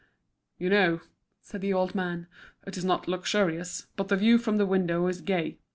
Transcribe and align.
"You 0.57 0.71
know," 0.71 1.01
said 1.41 1.61
the 1.61 1.73
old 1.73 1.93
man, 1.93 2.25
"it 2.65 2.75
is 2.75 2.83
not 2.83 3.07
luxurious, 3.07 3.85
but 3.95 4.07
the 4.07 4.17
view 4.17 4.39
from 4.39 4.57
the 4.57 4.65
window 4.65 5.05
is 5.05 5.21
gay. 5.21 5.59